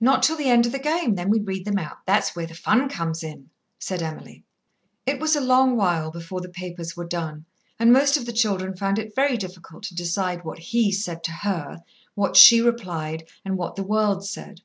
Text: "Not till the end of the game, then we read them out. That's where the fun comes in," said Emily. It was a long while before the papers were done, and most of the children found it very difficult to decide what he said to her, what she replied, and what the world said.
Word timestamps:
"Not 0.00 0.24
till 0.24 0.36
the 0.36 0.48
end 0.50 0.66
of 0.66 0.72
the 0.72 0.80
game, 0.80 1.14
then 1.14 1.30
we 1.30 1.38
read 1.38 1.64
them 1.64 1.78
out. 1.78 1.98
That's 2.04 2.34
where 2.34 2.44
the 2.44 2.54
fun 2.56 2.88
comes 2.88 3.22
in," 3.22 3.50
said 3.78 4.02
Emily. 4.02 4.42
It 5.06 5.20
was 5.20 5.36
a 5.36 5.40
long 5.40 5.76
while 5.76 6.10
before 6.10 6.40
the 6.40 6.48
papers 6.48 6.96
were 6.96 7.04
done, 7.06 7.44
and 7.78 7.92
most 7.92 8.16
of 8.16 8.26
the 8.26 8.32
children 8.32 8.76
found 8.76 8.98
it 8.98 9.14
very 9.14 9.36
difficult 9.36 9.84
to 9.84 9.94
decide 9.94 10.42
what 10.42 10.58
he 10.58 10.90
said 10.90 11.22
to 11.22 11.32
her, 11.46 11.84
what 12.16 12.34
she 12.34 12.60
replied, 12.60 13.28
and 13.44 13.56
what 13.56 13.76
the 13.76 13.84
world 13.84 14.26
said. 14.26 14.60